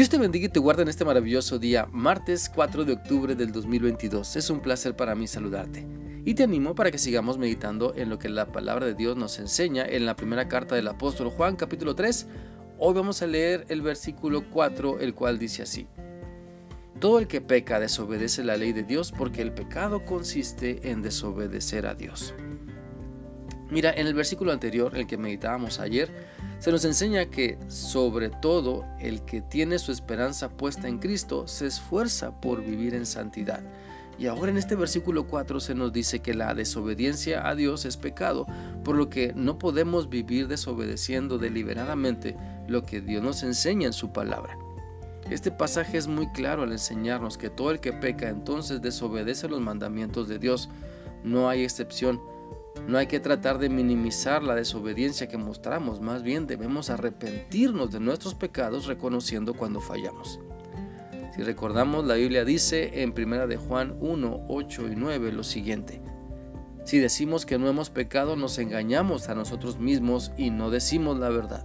[0.00, 3.52] Dios te bendiga y te guarda en este maravilloso día, martes 4 de octubre del
[3.52, 4.34] 2022.
[4.34, 5.86] Es un placer para mí saludarte.
[6.24, 9.38] Y te animo para que sigamos meditando en lo que la palabra de Dios nos
[9.38, 12.28] enseña en la primera carta del apóstol Juan capítulo 3.
[12.78, 15.86] Hoy vamos a leer el versículo 4, el cual dice así.
[16.98, 21.84] Todo el que peca desobedece la ley de Dios porque el pecado consiste en desobedecer
[21.84, 22.32] a Dios.
[23.70, 26.10] Mira, en el versículo anterior, el que meditábamos ayer,
[26.58, 31.66] se nos enseña que sobre todo el que tiene su esperanza puesta en Cristo se
[31.66, 33.62] esfuerza por vivir en santidad.
[34.18, 37.96] Y ahora en este versículo 4 se nos dice que la desobediencia a Dios es
[37.96, 38.46] pecado,
[38.84, 42.36] por lo que no podemos vivir desobedeciendo deliberadamente
[42.68, 44.58] lo que Dios nos enseña en su palabra.
[45.30, 49.60] Este pasaje es muy claro al enseñarnos que todo el que peca entonces desobedece los
[49.60, 50.68] mandamientos de Dios.
[51.24, 52.20] No hay excepción.
[52.86, 58.00] No hay que tratar de minimizar la desobediencia que mostramos, más bien debemos arrepentirnos de
[58.00, 60.40] nuestros pecados reconociendo cuando fallamos.
[61.34, 66.02] Si recordamos, la Biblia dice en 1 de Juan 1, 8 y 9 lo siguiente.
[66.84, 71.28] Si decimos que no hemos pecado, nos engañamos a nosotros mismos y no decimos la
[71.28, 71.64] verdad.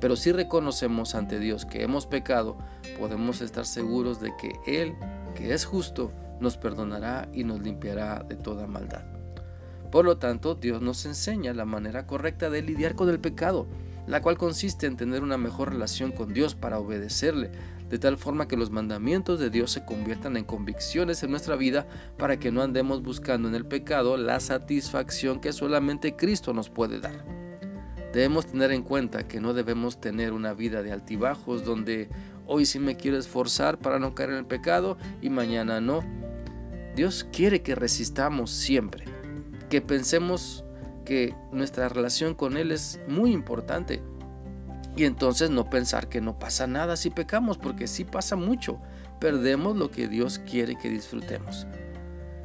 [0.00, 2.56] Pero si reconocemos ante Dios que hemos pecado,
[2.98, 4.94] podemos estar seguros de que Él,
[5.34, 9.21] que es justo, nos perdonará y nos limpiará de toda maldad.
[9.92, 13.66] Por lo tanto, Dios nos enseña la manera correcta de lidiar con el pecado,
[14.06, 17.50] la cual consiste en tener una mejor relación con Dios para obedecerle,
[17.90, 21.86] de tal forma que los mandamientos de Dios se conviertan en convicciones en nuestra vida
[22.16, 26.98] para que no andemos buscando en el pecado la satisfacción que solamente Cristo nos puede
[26.98, 27.26] dar.
[28.14, 32.08] Debemos tener en cuenta que no debemos tener una vida de altibajos donde
[32.46, 36.02] hoy sí me quiero esforzar para no caer en el pecado y mañana no.
[36.96, 39.11] Dios quiere que resistamos siempre
[39.72, 40.66] que pensemos
[41.06, 44.02] que nuestra relación con Él es muy importante.
[44.96, 48.82] Y entonces no pensar que no pasa nada si pecamos, porque sí pasa mucho.
[49.18, 51.66] Perdemos lo que Dios quiere que disfrutemos.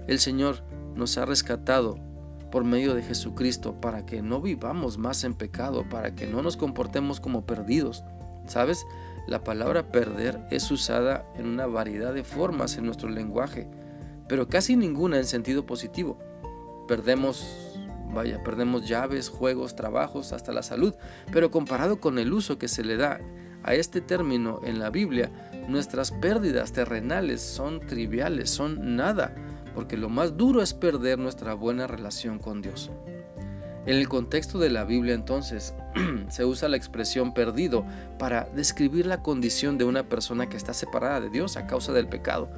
[0.08, 0.64] El Señor
[0.96, 2.00] nos ha rescatado
[2.50, 6.56] por medio de Jesucristo para que no vivamos más en pecado, para que no nos
[6.56, 8.06] comportemos como perdidos.
[8.46, 8.86] ¿Sabes?
[9.28, 13.68] La palabra perder es usada en una variedad de formas en nuestro lenguaje,
[14.30, 16.18] pero casi ninguna en sentido positivo.
[16.88, 17.76] Perdemos,
[18.14, 20.94] vaya, perdemos llaves, juegos, trabajos, hasta la salud.
[21.32, 23.20] Pero comparado con el uso que se le da
[23.64, 25.30] a este término en la Biblia,
[25.68, 29.36] nuestras pérdidas terrenales son triviales, son nada,
[29.76, 32.90] porque lo más duro es perder nuestra buena relación con Dios.
[33.88, 35.74] En el contexto de la Biblia entonces
[36.30, 37.86] se usa la expresión perdido
[38.20, 42.10] para describir la condición de una persona que está separada de Dios a causa del
[42.10, 42.50] pecado.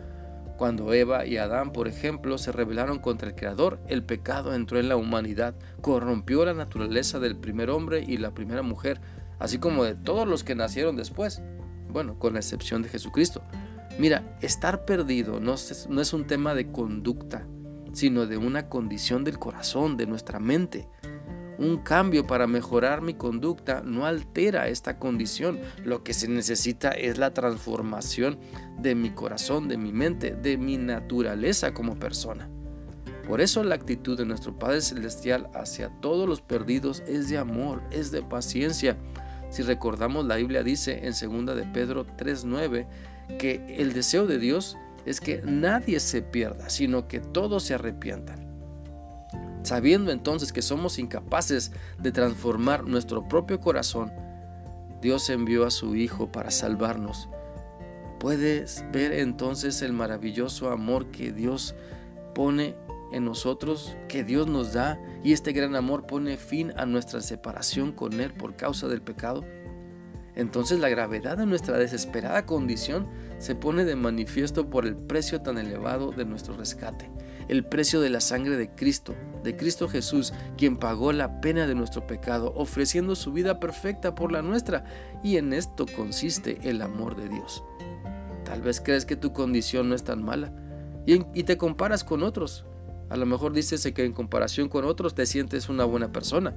[0.59, 4.89] Cuando Eva y Adán, por ejemplo, se rebelaron contra el Creador, el pecado entró en
[4.89, 8.99] la humanidad, corrompió la naturaleza del primer hombre y la primera mujer,
[9.39, 11.41] así como de todos los que nacieron después,
[11.89, 13.41] bueno, con la excepción de Jesucristo.
[13.99, 17.47] Mira, estar perdido no es, no es un tema de conducta,
[17.93, 20.89] sino de una condición del corazón, de nuestra mente.
[21.59, 25.59] Un cambio para mejorar mi conducta no altera esta condición.
[25.83, 28.39] Lo que se necesita es la transformación
[28.79, 32.49] de mi corazón, de mi mente, de mi naturaleza como persona.
[33.27, 37.83] Por eso la actitud de nuestro Padre Celestial hacia todos los perdidos es de amor,
[37.91, 38.97] es de paciencia.
[39.49, 42.87] Si recordamos, la Biblia dice en 2 de Pedro 3:9
[43.37, 48.38] que el deseo de Dios es que nadie se pierda, sino que todos se arrepientan.
[49.63, 54.11] Sabiendo entonces que somos incapaces de transformar nuestro propio corazón,
[55.01, 57.29] Dios envió a su Hijo para salvarnos.
[58.19, 61.75] Puedes ver entonces el maravilloso amor que Dios
[62.35, 62.75] pone
[63.11, 67.91] en nosotros, que Dios nos da, y este gran amor pone fin a nuestra separación
[67.91, 69.43] con Él por causa del pecado.
[70.35, 73.07] Entonces la gravedad de nuestra desesperada condición
[73.39, 77.09] se pone de manifiesto por el precio tan elevado de nuestro rescate,
[77.47, 79.15] el precio de la sangre de Cristo,
[79.49, 84.31] de Cristo Jesús, quien pagó la pena de nuestro pecado, ofreciendo su vida perfecta por
[84.31, 84.83] la nuestra,
[85.23, 87.63] y en esto consiste el amor de Dios.
[88.45, 90.53] Tal vez crees que tu condición no es tan mala
[91.07, 92.65] y, y te comparas con otros.
[93.09, 96.53] A lo mejor dices que en comparación con otros te sientes una buena persona,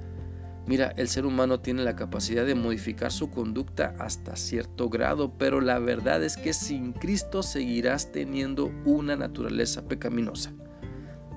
[0.64, 5.60] Mira, el ser humano tiene la capacidad de modificar su conducta hasta cierto grado, pero
[5.60, 10.52] la verdad es que sin Cristo seguirás teniendo una naturaleza pecaminosa.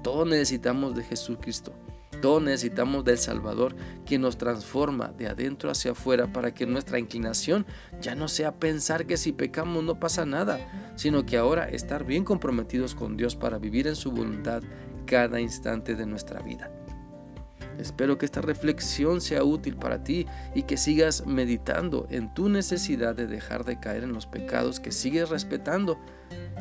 [0.06, 1.74] Todos necesitamos de Jesucristo.
[2.22, 3.76] Todos necesitamos del Salvador,
[4.06, 7.66] que nos transforma de adentro hacia afuera para que nuestra inclinación
[8.02, 10.60] ya no sea pensar que si pecamos no pasa nada,
[10.96, 14.62] sino que ahora estar bien comprometidos con Dios para vivir en su voluntad
[15.08, 16.70] cada instante de nuestra vida.
[17.80, 23.16] Espero que esta reflexión sea útil para ti y que sigas meditando en tu necesidad
[23.16, 25.98] de dejar de caer en los pecados que sigues respetando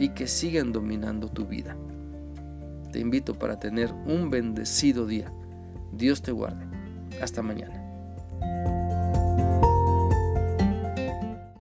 [0.00, 1.76] y que siguen dominando tu vida.
[2.94, 5.32] Te invito para tener un bendecido día.
[5.90, 6.64] Dios te guarde.
[7.20, 7.83] Hasta mañana.